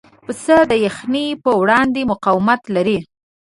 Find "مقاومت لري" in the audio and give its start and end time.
2.11-2.99